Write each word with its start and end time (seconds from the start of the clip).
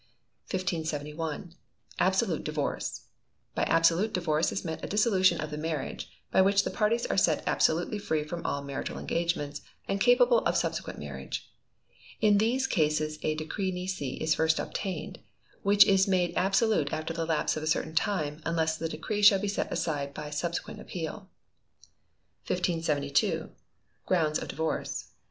1571. 0.49 1.53
Absolute 1.99 2.43
Divorce. 2.43 3.01
By 3.53 3.65
absolute 3.65 4.11
divorce 4.13 4.51
is 4.51 4.65
meant 4.65 4.83
a 4.83 4.87
dissolution 4.87 5.39
of 5.39 5.51
the 5.51 5.59
marriage, 5.59 6.09
by 6.31 6.41
which 6.41 6.63
the 6.63 6.71
parties 6.71 7.05
are 7.05 7.17
set 7.17 7.43
absolutely 7.45 7.99
free 7.99 8.23
from 8.23 8.43
all 8.43 8.63
marital 8.63 8.97
engagements, 8.97 9.61
and 9.87 10.01
capable 10.01 10.39
of 10.39 10.57
subsequent 10.57 10.97
marriage. 10.97 11.51
In 12.19 12.39
these 12.39 12.65
cases 12.65 13.19
a 13.21 13.35
decree 13.35 13.71
nisi 13.71 14.15
is 14.15 14.33
first 14.33 14.57
obtained, 14.57 15.19
which 15.61 15.85
is 15.85 16.07
made 16.07 16.33
absolute 16.35 16.91
after 16.91 17.13
the 17.13 17.27
lapse 17.27 17.55
of 17.55 17.61
a 17.61 17.67
certain 17.67 17.93
time, 17.93 18.41
unless 18.43 18.77
the 18.77 18.89
decree 18.89 19.21
should 19.21 19.43
be 19.43 19.47
set 19.47 19.71
aside 19.71 20.15
by 20.15 20.31
subsequent 20.31 20.79
appeal. 20.81 21.29
1572. 22.47 23.51
Grounds 24.07 24.39
of 24.39 24.47
Divorce. 24.47 25.11